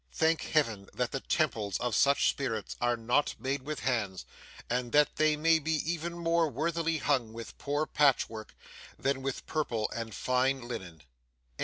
Thank 0.11 0.41
Heaven 0.41 0.89
that 0.95 1.11
the 1.11 1.19
temples 1.19 1.77
of 1.77 1.93
such 1.95 2.27
spirits 2.31 2.75
are 2.81 2.97
not 2.97 3.35
made 3.37 3.61
with 3.61 3.81
hands, 3.81 4.25
and 4.67 4.91
that 4.93 5.17
they 5.17 5.37
may 5.37 5.59
be 5.59 5.73
even 5.87 6.17
more 6.17 6.49
worthily 6.49 6.97
hung 6.97 7.33
with 7.33 7.55
poor 7.59 7.85
patch 7.85 8.27
work 8.27 8.55
than 8.97 9.21
with 9.21 9.45
purple 9.45 9.91
and 9.95 10.15
fine 10.15 10.67
linen! 10.67 11.03